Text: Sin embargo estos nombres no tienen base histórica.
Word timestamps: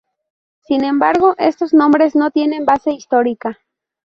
Sin 0.63 0.83
embargo 0.83 1.35
estos 1.37 1.75
nombres 1.75 2.15
no 2.15 2.31
tienen 2.31 2.65
base 2.65 2.89
histórica. 2.91 3.59